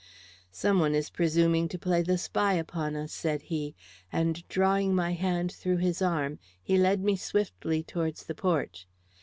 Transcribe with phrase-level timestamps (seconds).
[0.51, 3.75] "Some one is presuming to play the spy upon us," said he,
[4.11, 8.87] and drawing my hand through his arm, he led me swiftly towards the porch.